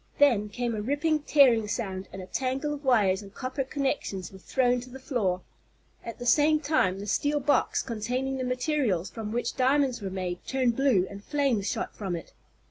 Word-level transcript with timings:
Then 0.17 0.49
came 0.49 0.73
a 0.73 0.81
ripping, 0.81 1.19
tearing 1.19 1.67
sound, 1.67 2.07
and 2.11 2.23
a 2.23 2.25
tangle 2.25 2.73
of 2.73 2.83
wires 2.83 3.21
and 3.21 3.31
copper 3.31 3.63
connections 3.63 4.31
were 4.31 4.39
thrown 4.39 4.79
to 4.81 4.89
the 4.89 4.97
floor. 4.97 5.41
At 6.03 6.17
the 6.17 6.25
same 6.25 6.59
time 6.59 6.97
the 6.99 7.05
steel 7.05 7.39
box, 7.39 7.83
containing 7.83 8.37
the 8.37 8.43
materials 8.43 9.11
from 9.11 9.31
which 9.31 9.55
diamonds 9.55 10.01
were 10.01 10.09
made, 10.09 10.43
turned 10.43 10.75
blue, 10.75 11.05
and 11.07 11.23
flames 11.23 11.69
shot 11.69 11.95
from 11.95 12.15
it. 12.15 12.33